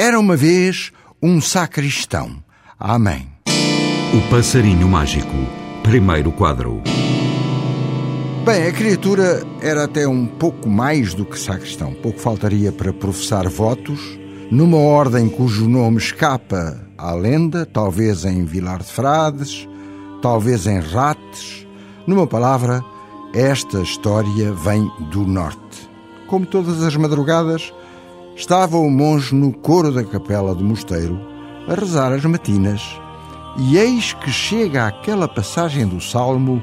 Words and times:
Era 0.00 0.18
uma 0.18 0.34
vez 0.34 0.92
um 1.22 1.42
sacristão. 1.42 2.42
Amém. 2.78 3.28
O 4.14 4.30
Passarinho 4.30 4.88
Mágico. 4.88 5.28
Primeiro 5.82 6.32
quadro. 6.32 6.82
Bem, 8.42 8.66
a 8.66 8.72
criatura 8.72 9.42
era 9.60 9.84
até 9.84 10.08
um 10.08 10.24
pouco 10.24 10.70
mais 10.70 11.12
do 11.12 11.26
que 11.26 11.38
sacristão. 11.38 11.92
Pouco 11.92 12.18
faltaria 12.18 12.72
para 12.72 12.94
professar 12.94 13.46
votos, 13.46 14.00
numa 14.50 14.78
ordem 14.78 15.28
cujo 15.28 15.68
nome 15.68 15.98
escapa 15.98 16.80
à 16.96 17.12
lenda, 17.12 17.66
talvez 17.66 18.24
em 18.24 18.46
Vilar 18.46 18.78
de 18.78 18.90
Frades, 18.90 19.68
talvez 20.22 20.66
em 20.66 20.80
Rates. 20.80 21.66
Numa 22.06 22.26
palavra, 22.26 22.82
esta 23.34 23.82
história 23.82 24.50
vem 24.50 24.90
do 25.10 25.26
norte. 25.26 25.90
Como 26.26 26.46
todas 26.46 26.82
as 26.82 26.96
madrugadas, 26.96 27.70
estava 28.36 28.76
o 28.76 28.90
monge 28.90 29.34
no 29.34 29.52
coro 29.52 29.92
da 29.92 30.04
capela 30.04 30.54
do 30.54 30.64
mosteiro 30.64 31.20
a 31.68 31.74
rezar 31.74 32.12
as 32.12 32.24
matinas, 32.24 32.82
e 33.58 33.76
eis 33.76 34.12
que 34.14 34.30
chega 34.30 34.86
àquela 34.86 35.28
passagem 35.28 35.86
do 35.86 36.00
salmo 36.00 36.62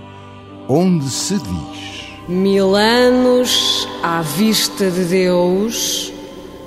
onde 0.68 1.10
se 1.10 1.36
diz: 1.36 2.08
Mil 2.28 2.76
anos 2.76 3.88
à 4.04 4.22
vista 4.22 4.90
de 4.92 5.06
Deus 5.06 6.12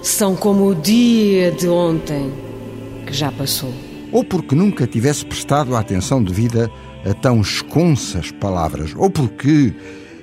são 0.02 0.34
como 0.34 0.68
o 0.68 0.74
dia 0.74 1.50
de 1.50 1.68
ontem 1.68 2.32
que 3.06 3.12
já 3.12 3.30
passou. 3.30 3.72
Ou 4.12 4.24
porque 4.24 4.54
nunca 4.54 4.86
tivesse 4.86 5.24
prestado 5.24 5.76
a 5.76 5.80
atenção 5.80 6.22
devida 6.22 6.70
a 7.04 7.14
tão 7.14 7.40
esconsas 7.40 8.30
palavras, 8.30 8.92
ou 8.96 9.10
porque 9.10 9.74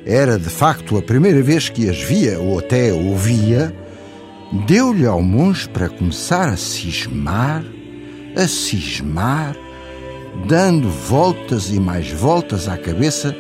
era 0.05 0.37
de 0.37 0.49
facto 0.49 0.97
a 0.97 1.01
primeira 1.01 1.41
vez 1.41 1.69
que 1.69 1.89
as 1.89 2.01
via 2.01 2.39
ou 2.39 2.59
até 2.59 2.93
ouvia, 2.93 3.75
deu-lhe 4.51 5.05
ao 5.05 5.21
monge 5.21 5.67
para 5.69 5.89
começar 5.89 6.49
a 6.49 6.57
cismar, 6.57 7.63
a 8.35 8.47
cismar, 8.47 9.55
dando 10.47 10.89
voltas 10.89 11.71
e 11.71 11.79
mais 11.79 12.11
voltas 12.11 12.67
à 12.67 12.77
cabeça 12.77 13.35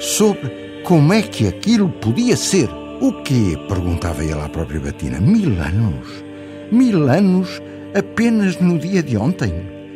sobre 0.00 0.82
como 0.84 1.12
é 1.12 1.22
que 1.22 1.46
aquilo 1.46 1.88
podia 1.88 2.36
ser. 2.36 2.68
O 3.00 3.12
quê? 3.22 3.58
perguntava 3.68 4.22
ele 4.22 4.40
à 4.40 4.48
própria 4.48 4.80
Batina. 4.80 5.20
Mil 5.20 5.60
anos? 5.60 6.24
Mil 6.70 7.08
anos 7.08 7.60
apenas 7.94 8.60
no 8.60 8.78
dia 8.78 9.02
de 9.02 9.16
ontem? 9.16 9.52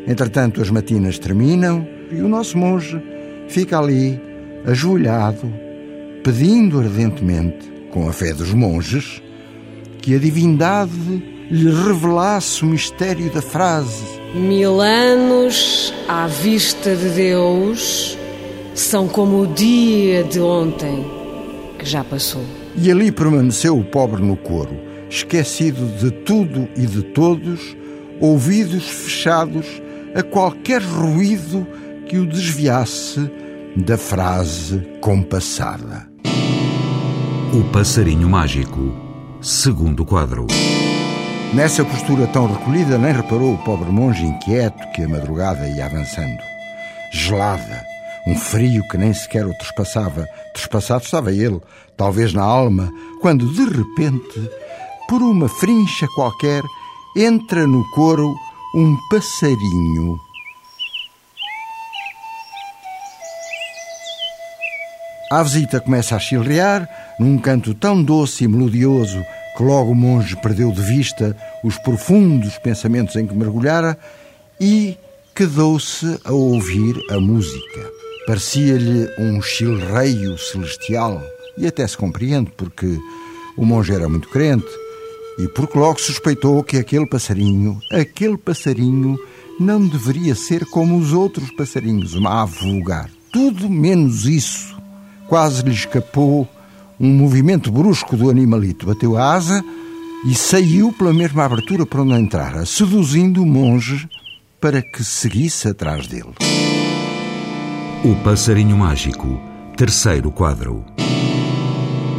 Entretanto, 0.06 0.60
as 0.60 0.70
matinas 0.70 1.18
terminam 1.18 1.86
e 2.10 2.20
o 2.20 2.28
nosso 2.28 2.56
monge 2.56 3.00
fica 3.48 3.78
ali, 3.78 4.20
ajoelhado, 4.64 5.52
pedindo 6.22 6.78
ardentemente, 6.78 7.72
com 7.90 8.08
a 8.08 8.12
fé 8.12 8.32
dos 8.32 8.52
monges, 8.52 9.22
que 10.06 10.14
a 10.14 10.20
divindade 10.20 11.20
lhe 11.50 11.68
revelasse 11.68 12.62
o 12.62 12.66
mistério 12.66 13.28
da 13.28 13.42
frase. 13.42 14.04
Mil 14.36 14.80
anos 14.80 15.92
à 16.06 16.28
vista 16.28 16.94
de 16.94 17.08
Deus 17.08 18.16
são 18.72 19.08
como 19.08 19.40
o 19.40 19.46
dia 19.48 20.22
de 20.22 20.38
ontem 20.38 21.04
que 21.76 21.84
já 21.84 22.04
passou. 22.04 22.44
E 22.76 22.88
ali 22.88 23.10
permaneceu 23.10 23.76
o 23.76 23.82
pobre 23.82 24.22
no 24.22 24.36
coro, 24.36 24.78
esquecido 25.10 25.84
de 25.98 26.12
tudo 26.12 26.68
e 26.76 26.86
de 26.86 27.02
todos, 27.02 27.76
ouvidos 28.20 28.88
fechados 28.88 29.66
a 30.14 30.22
qualquer 30.22 30.82
ruído 30.82 31.66
que 32.06 32.16
o 32.16 32.26
desviasse 32.26 33.28
da 33.74 33.98
frase 33.98 34.86
compassada. 35.00 36.08
O 37.52 37.64
Passarinho 37.72 38.28
Mágico. 38.28 39.05
Segundo 39.46 40.04
quadro. 40.04 40.44
Nessa 41.54 41.84
postura 41.84 42.26
tão 42.26 42.52
recolhida, 42.52 42.98
nem 42.98 43.12
reparou 43.12 43.54
o 43.54 43.58
pobre 43.58 43.92
monge 43.92 44.26
inquieto 44.26 44.90
que 44.90 45.04
a 45.04 45.08
madrugada 45.08 45.68
ia 45.68 45.86
avançando. 45.86 46.42
Gelada, 47.12 47.84
um 48.26 48.34
frio 48.34 48.82
que 48.88 48.98
nem 48.98 49.14
sequer 49.14 49.46
o 49.46 49.54
trespassava. 49.54 50.26
Trespassado 50.52 51.04
estava 51.04 51.32
ele, 51.32 51.60
talvez 51.96 52.32
na 52.32 52.42
alma, 52.42 52.92
quando 53.20 53.46
de 53.52 53.64
repente, 53.66 54.50
por 55.08 55.22
uma 55.22 55.48
frincha 55.48 56.08
qualquer, 56.16 56.64
entra 57.16 57.68
no 57.68 57.88
coro 57.90 58.34
um 58.74 58.96
passarinho. 59.08 60.25
A 65.30 65.42
visita 65.42 65.80
começa 65.80 66.14
a 66.14 66.20
chilrear, 66.20 66.88
num 67.18 67.36
canto 67.36 67.74
tão 67.74 68.00
doce 68.00 68.44
e 68.44 68.48
melodioso 68.48 69.20
que 69.56 69.62
logo 69.62 69.90
o 69.90 69.94
monge 69.94 70.36
perdeu 70.36 70.70
de 70.70 70.80
vista 70.80 71.36
os 71.64 71.76
profundos 71.78 72.56
pensamentos 72.58 73.16
em 73.16 73.26
que 73.26 73.34
mergulhara 73.34 73.98
e 74.60 74.96
quedou-se 75.34 76.20
a 76.24 76.30
ouvir 76.30 76.94
a 77.10 77.18
música. 77.18 77.90
Parecia-lhe 78.24 79.08
um 79.18 79.42
chilreio 79.42 80.38
celestial 80.38 81.20
e 81.58 81.66
até 81.66 81.84
se 81.88 81.96
compreende 81.96 82.52
porque 82.56 82.96
o 83.56 83.64
monge 83.64 83.92
era 83.92 84.08
muito 84.08 84.28
crente 84.28 84.70
e 85.40 85.48
porque 85.48 85.76
logo 85.76 86.00
suspeitou 86.00 86.62
que 86.62 86.76
aquele 86.76 87.06
passarinho, 87.06 87.80
aquele 87.90 88.38
passarinho 88.38 89.18
não 89.58 89.88
deveria 89.88 90.36
ser 90.36 90.64
como 90.66 90.96
os 90.96 91.12
outros 91.12 91.50
passarinhos, 91.50 92.14
uma 92.14 92.42
ave 92.42 92.60
vulgar. 92.60 93.10
Tudo 93.32 93.68
menos 93.68 94.24
isso. 94.24 94.75
Quase 95.28 95.62
lhe 95.62 95.72
escapou 95.72 96.48
um 96.98 97.08
movimento 97.08 97.70
brusco 97.70 98.16
do 98.16 98.30
animalito. 98.30 98.86
Bateu 98.86 99.16
a 99.16 99.34
asa 99.34 99.62
e 100.26 100.34
saiu 100.34 100.92
pela 100.92 101.12
mesma 101.12 101.44
abertura 101.44 101.84
por 101.84 102.00
onde 102.00 102.14
entrara, 102.14 102.64
seduzindo 102.64 103.42
o 103.42 103.46
monge 103.46 104.08
para 104.60 104.80
que 104.80 105.04
seguisse 105.04 105.68
atrás 105.68 106.06
dele. 106.06 106.34
O 108.04 108.14
Passarinho 108.22 108.76
Mágico. 108.76 109.40
Terceiro 109.76 110.30
quadro. 110.30 110.84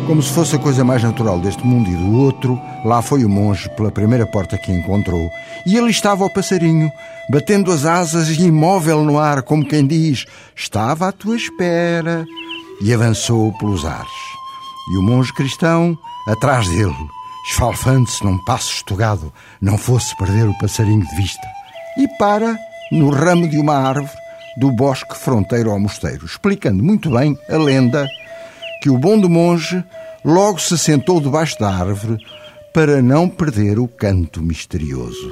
Como 0.06 0.22
se 0.22 0.32
fosse 0.32 0.56
a 0.56 0.60
coisa 0.60 0.86
mais 0.86 1.04
natural 1.04 1.38
deste 1.40 1.66
mundo 1.66 1.90
e 1.90 1.96
do 1.96 2.14
outro, 2.14 2.58
lá 2.86 3.02
foi 3.02 3.26
o 3.26 3.30
monge 3.30 3.70
pela 3.76 3.92
primeira 3.92 4.26
porta 4.26 4.58
que 4.58 4.72
encontrou. 4.72 5.30
E 5.66 5.78
ali 5.78 5.90
estava 5.90 6.24
o 6.24 6.30
passarinho, 6.30 6.90
batendo 7.30 7.72
as 7.74 7.84
asas 7.84 8.30
e 8.30 8.46
imóvel 8.46 9.04
no 9.04 9.20
ar, 9.20 9.42
como 9.42 9.68
quem 9.68 9.86
diz: 9.86 10.26
Estava 10.56 11.10
à 11.10 11.12
tua 11.12 11.36
espera. 11.36 12.26
E 12.82 12.94
avançou 12.94 13.52
pelos 13.58 13.86
ares. 13.86 14.12
E 14.92 14.98
o 14.98 15.02
monge 15.02 15.34
cristão, 15.34 15.98
atrás 16.28 16.68
dele, 16.70 16.96
esfalfando-se 17.50 18.24
num 18.24 18.38
passo 18.46 18.72
estugado, 18.72 19.34
não 19.62 19.78
fosse 19.78 20.16
perder 20.18 20.48
o 20.48 20.58
passarinho 20.58 21.06
de 21.06 21.16
vista. 21.16 21.48
E 21.98 22.08
para 22.18 22.58
no 22.92 23.10
ramo 23.10 23.48
de 23.48 23.58
uma 23.58 23.76
árvore 23.76 24.12
do 24.58 24.72
bosque 24.72 25.16
fronteiro 25.16 25.72
ao 25.72 25.80
mosteiro, 25.80 26.26
explicando 26.26 26.84
muito 26.84 27.10
bem 27.10 27.38
a 27.50 27.58
lenda 27.58 28.08
que 28.82 28.90
o 28.90 28.98
bom 28.98 29.20
do 29.20 29.30
monge 29.30 29.84
logo 30.24 30.60
se 30.60 30.78
sentou 30.78 31.22
debaixo 31.22 31.60
da 31.60 31.70
árvore 31.70 32.18
para 32.74 33.02
não 33.02 33.28
perder 33.28 33.80
o 33.80 33.88
canto 33.88 34.42
misterioso. 34.42 35.32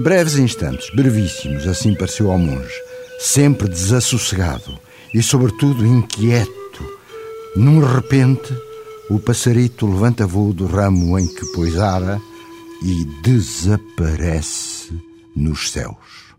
Breves 0.00 0.36
instantes, 0.36 0.90
brevíssimos, 0.94 1.66
assim 1.68 1.94
pareceu 1.94 2.30
ao 2.30 2.38
monge, 2.38 2.74
sempre 3.20 3.68
desassossegado 3.68 4.78
e, 5.12 5.22
sobretudo, 5.22 5.86
inquieto. 5.86 6.63
Num 7.56 7.80
repente, 7.80 8.52
o 9.10 9.18
passarito 9.18 9.86
levanta 9.86 10.26
voo 10.26 10.52
do 10.52 10.66
ramo 10.66 11.18
em 11.18 11.26
que 11.26 11.46
poisara 11.52 12.20
e 12.82 13.04
desaparece 13.22 14.92
nos 15.36 15.70
céus. 15.70 16.34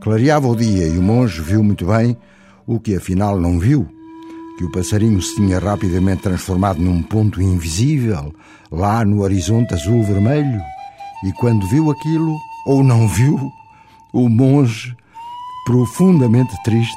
Clareava 0.00 0.48
o 0.48 0.56
dia 0.56 0.86
e 0.86 0.98
o 0.98 1.02
monge 1.02 1.40
viu 1.40 1.62
muito 1.62 1.86
bem 1.86 2.16
o 2.66 2.80
que 2.80 2.96
afinal 2.96 3.40
não 3.40 3.58
viu 3.58 3.88
que 4.56 4.64
o 4.64 4.70
passarinho 4.70 5.20
se 5.20 5.36
tinha 5.36 5.58
rapidamente 5.58 6.22
transformado 6.22 6.80
num 6.80 7.02
ponto 7.02 7.42
invisível, 7.42 8.34
lá 8.70 9.04
no 9.04 9.22
horizonte 9.22 9.74
azul-vermelho, 9.74 10.60
e 11.24 11.32
quando 11.34 11.68
viu 11.68 11.90
aquilo, 11.90 12.38
ou 12.66 12.82
não 12.82 13.06
viu, 13.06 13.38
o 14.12 14.28
monge, 14.28 14.96
profundamente 15.66 16.54
triste, 16.64 16.96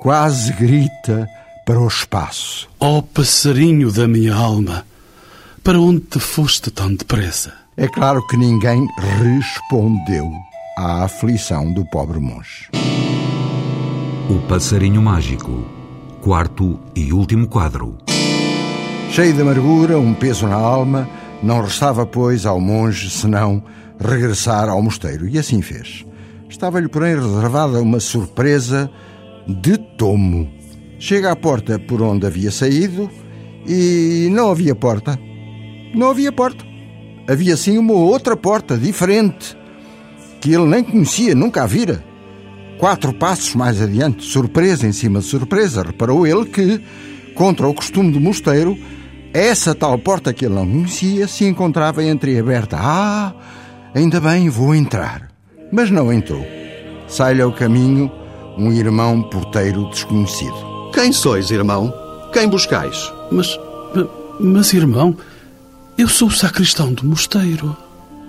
quase 0.00 0.52
grita 0.54 1.28
para 1.68 1.78
o 1.78 1.86
espaço: 1.86 2.66
Ó 2.80 2.96
oh, 2.96 3.02
passarinho 3.02 3.92
da 3.92 4.08
minha 4.08 4.34
alma, 4.34 4.86
para 5.62 5.78
onde 5.78 6.00
te 6.00 6.18
foste 6.18 6.70
tão 6.70 6.94
depressa? 6.94 7.52
É 7.76 7.86
claro 7.86 8.26
que 8.26 8.38
ninguém 8.38 8.88
respondeu 8.96 10.32
à 10.78 11.04
aflição 11.04 11.70
do 11.70 11.84
pobre 11.90 12.18
monge. 12.18 12.70
O 14.30 14.38
Passarinho 14.48 15.02
Mágico 15.02 15.62
quarto 16.22 16.80
e 16.96 17.12
último 17.12 17.46
quadro. 17.46 17.98
Cheio 19.10 19.34
de 19.34 19.42
amargura, 19.42 19.98
um 19.98 20.14
peso 20.14 20.46
na 20.46 20.56
alma, 20.56 21.06
não 21.42 21.60
restava, 21.60 22.06
pois, 22.06 22.46
ao 22.46 22.58
monge 22.58 23.10
senão 23.10 23.62
regressar 24.00 24.70
ao 24.70 24.82
mosteiro. 24.82 25.28
E 25.28 25.38
assim 25.38 25.60
fez. 25.60 26.04
Estava-lhe, 26.48 26.88
porém, 26.88 27.14
reservada 27.14 27.80
uma 27.82 28.00
surpresa 28.00 28.90
de 29.46 29.76
tomo. 29.76 30.57
Chega 30.98 31.30
à 31.30 31.36
porta 31.36 31.78
por 31.78 32.02
onde 32.02 32.26
havia 32.26 32.50
saído 32.50 33.08
e 33.66 34.28
não 34.32 34.50
havia 34.50 34.74
porta. 34.74 35.18
Não 35.94 36.10
havia 36.10 36.32
porta. 36.32 36.64
havia 37.28 37.56
sim 37.56 37.78
uma 37.78 37.92
outra 37.92 38.36
porta 38.36 38.76
diferente, 38.76 39.56
que 40.40 40.52
ele 40.52 40.64
nem 40.64 40.82
conhecia, 40.82 41.34
nunca 41.34 41.62
a 41.62 41.66
vira. 41.66 42.02
Quatro 42.78 43.12
passos 43.12 43.54
mais 43.54 43.82
adiante, 43.82 44.24
surpresa 44.24 44.86
em 44.86 44.92
cima 44.92 45.20
de 45.20 45.26
surpresa, 45.26 45.82
reparou 45.82 46.26
ele 46.26 46.46
que, 46.46 46.80
contra 47.34 47.68
o 47.68 47.74
costume 47.74 48.12
do 48.12 48.20
mosteiro, 48.20 48.78
essa 49.32 49.74
tal 49.74 49.98
porta 49.98 50.32
que 50.32 50.46
ele 50.46 50.54
não 50.54 50.66
conhecia 50.66 51.28
se 51.28 51.44
encontrava 51.44 52.02
entreaberta. 52.02 52.78
Ah, 52.80 53.34
ainda 53.94 54.20
bem, 54.20 54.48
vou 54.48 54.74
entrar. 54.74 55.28
Mas 55.70 55.90
não 55.90 56.12
entrou. 56.12 56.46
Sai-lhe 57.06 57.42
ao 57.42 57.52
caminho 57.52 58.10
um 58.56 58.72
irmão 58.72 59.22
porteiro 59.22 59.88
desconhecido. 59.90 60.77
Quem 60.98 61.12
sois, 61.12 61.52
irmão? 61.52 61.94
Quem 62.32 62.48
buscais? 62.48 63.12
Mas, 63.30 63.56
mas 64.40 64.72
irmão, 64.72 65.16
eu 65.96 66.08
sou 66.08 66.26
o 66.26 66.32
sacristão 66.32 66.92
do 66.92 67.06
mosteiro. 67.06 67.76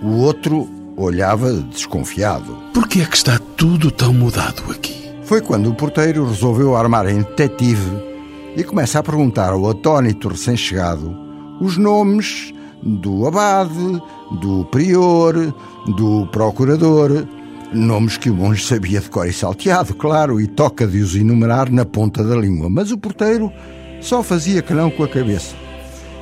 O 0.04 0.20
outro 0.20 0.70
olhava 0.96 1.52
desconfiado. 1.52 2.56
Por 2.72 2.88
que 2.88 3.02
é 3.02 3.06
que 3.06 3.18
está 3.18 3.40
tudo 3.58 3.90
tão 3.90 4.14
mudado 4.14 4.62
aqui? 4.72 5.12
Foi 5.24 5.42
quando 5.42 5.68
o 5.68 5.74
porteiro 5.74 6.28
resolveu 6.28 6.76
armar 6.76 7.10
em 7.10 7.24
detetive 7.24 7.90
e 8.56 8.64
começa 8.64 9.00
a 9.00 9.04
perguntar 9.04 9.52
ao 9.52 9.68
atónito 9.68 10.28
recém-chegado 10.28 11.18
os 11.60 11.76
nomes 11.76 12.54
do 12.84 13.26
abade, 13.26 14.00
do 14.40 14.64
prior, 14.66 15.34
do 15.98 16.28
procurador, 16.28 17.26
nomes 17.74 18.18
que 18.18 18.30
o 18.30 18.36
monge 18.36 18.66
sabia 18.66 19.00
de 19.00 19.10
cor 19.10 19.28
e 19.28 19.34
salteado, 19.34 19.94
claro, 19.94 20.40
e 20.40 20.48
toca 20.48 20.88
de 20.88 21.00
os 21.00 21.16
enumerar 21.16 21.72
na 21.72 21.86
ponta 21.86 22.24
da 22.24 22.36
língua, 22.36 22.70
mas 22.70 22.92
o 22.92 22.98
porteiro 22.98 23.52
só 24.02 24.24
fazia 24.24 24.62
que 24.62 24.74
não 24.74 24.90
com 24.90 25.04
a 25.04 25.08
cabeça. 25.08 25.56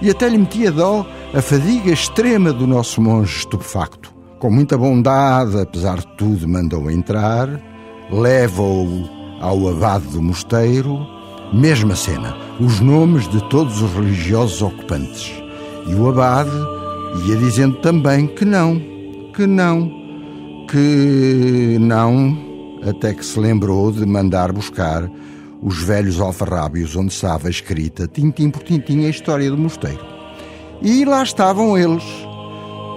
E 0.01 0.09
até 0.09 0.29
lhe 0.29 0.37
metia 0.37 0.71
dó 0.71 1.07
a 1.33 1.41
fadiga 1.41 1.91
extrema 1.91 2.53
do 2.53 2.67
nosso 2.67 3.01
monge 3.01 3.37
estupefacto. 3.37 4.13
Com 4.39 4.51
muita 4.51 4.77
bondade, 4.77 5.59
apesar 5.59 5.97
de 5.97 6.07
tudo, 6.17 6.47
mandou 6.47 6.91
entrar, 6.91 7.49
leva-o 8.11 9.09
ao 9.41 9.69
abade 9.69 10.07
do 10.07 10.21
mosteiro, 10.21 11.05
mesma 11.53 11.95
cena, 11.95 12.35
os 12.59 12.79
nomes 12.79 13.27
de 13.29 13.43
todos 13.49 13.81
os 13.81 13.91
religiosos 13.93 14.61
ocupantes. 14.61 15.33
E 15.87 15.95
o 15.95 16.09
abade 16.09 16.51
ia 17.25 17.35
dizendo 17.35 17.77
também 17.77 18.27
que 18.27 18.45
não, 18.45 18.79
que 19.33 19.47
não, 19.47 19.91
que 20.67 21.77
não, 21.79 22.37
até 22.87 23.13
que 23.13 23.25
se 23.25 23.39
lembrou 23.39 23.91
de 23.91 24.05
mandar 24.05 24.51
buscar 24.51 25.09
os 25.61 25.81
velhos 25.81 26.19
alfarrábios 26.19 26.95
onde 26.95 27.13
estava 27.13 27.49
escrita, 27.49 28.07
tintim 28.07 28.49
por 28.49 28.63
tintim, 28.63 29.05
a 29.05 29.09
história 29.09 29.49
do 29.49 29.57
mosteiro. 29.57 30.05
E 30.81 31.05
lá 31.05 31.23
estavam 31.23 31.77
eles, 31.77 32.03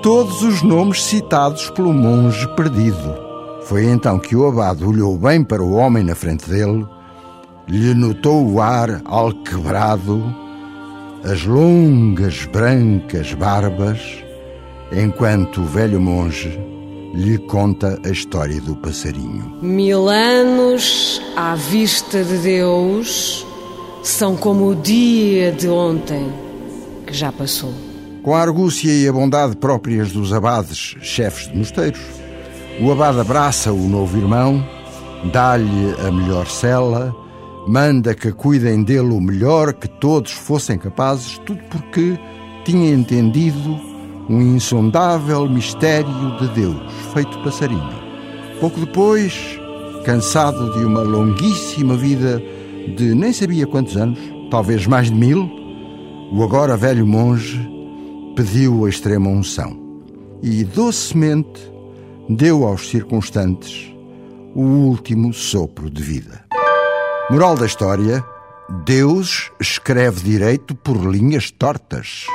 todos 0.03 0.43
os 0.43 0.63
nomes 0.63 1.03
citados 1.05 1.71
pelo 1.71 1.93
monge 1.93 2.47
perdido. 2.57 3.15
Foi 3.63 3.85
então 3.85 4.19
que 4.19 4.35
o 4.35 4.47
abade 4.49 4.85
olhou 4.85 5.17
bem 5.17 5.45
para 5.45 5.63
o 5.63 5.75
homem 5.75 6.03
na 6.03 6.15
frente 6.15 6.51
dele, 6.51 6.85
lhe 7.69 7.95
notou 7.95 8.47
o 8.47 8.61
ar 8.61 9.01
alquebrado, 9.05 10.23
as 11.25 11.45
longas 11.45 12.45
brancas 12.47 13.33
barbas, 13.33 14.01
enquanto 14.93 15.61
o 15.61 15.65
velho 15.65 16.01
monge 16.01 16.59
lhe 17.13 17.39
conta 17.39 18.01
a 18.05 18.11
história 18.11 18.61
do 18.61 18.77
passarinho. 18.77 19.59
Mil 19.63 20.09
anos 20.09 21.21
à 21.37 21.55
vista 21.55 22.23
de 22.23 22.39
Deus 22.39 23.47
são 24.03 24.37
como 24.37 24.69
o 24.69 24.75
dia 24.75 25.53
de 25.53 25.69
ontem 25.69 26.33
que 27.07 27.13
já 27.13 27.33
passou. 27.33 27.73
Com 28.23 28.35
a 28.35 28.41
argúcia 28.41 28.93
e 28.93 29.09
a 29.09 29.13
bondade 29.13 29.57
próprias 29.57 30.13
dos 30.13 30.33
abades, 30.33 30.97
chefes 31.01 31.49
de 31.49 31.57
mosteiros, 31.57 32.01
o 32.81 32.91
abade 32.93 33.21
abraça 33.21 33.73
o 33.73 33.89
novo 33.89 34.17
irmão, 34.17 34.65
dá-lhe 35.33 35.95
a 36.07 36.11
melhor 36.11 36.47
cela, 36.47 37.15
manda 37.67 38.15
que 38.15 38.33
cuidem 38.33 38.83
dele 38.83 39.13
o 39.13 39.21
melhor 39.21 39.73
que 39.73 39.89
todos 39.89 40.33
fossem 40.33 40.79
capazes, 40.79 41.39
tudo 41.45 41.61
porque 41.71 42.19
tinha 42.65 42.93
entendido 42.93 43.90
um 44.31 44.41
insondável 44.55 45.49
mistério 45.49 46.39
de 46.39 46.49
Deus, 46.51 46.77
feito 47.13 47.37
passarinho. 47.41 47.91
Pouco 48.61 48.79
depois, 48.79 49.59
cansado 50.05 50.73
de 50.75 50.85
uma 50.85 51.01
longuíssima 51.01 51.97
vida 51.97 52.41
de 52.97 53.13
nem 53.13 53.33
sabia 53.33 53.67
quantos 53.67 53.97
anos, 53.97 54.21
talvez 54.49 54.87
mais 54.87 55.11
de 55.11 55.17
mil, 55.17 55.51
o 56.33 56.45
agora 56.45 56.77
velho 56.77 57.05
monge 57.05 57.59
pediu 58.37 58.87
a 58.87 58.89
extrema 58.89 59.29
unção 59.29 59.77
e 60.41 60.63
docemente 60.63 61.61
deu 62.29 62.65
aos 62.65 62.89
circunstantes 62.89 63.93
o 64.55 64.63
último 64.63 65.33
sopro 65.33 65.91
de 65.91 66.03
vida. 66.05 66.45
Moral 67.31 67.57
da 67.57 67.67
história: 67.67 68.25
Deus 68.85 69.51
escreve 69.61 70.23
direito 70.23 70.73
por 70.73 70.97
linhas 71.05 71.51
tortas. 71.51 72.27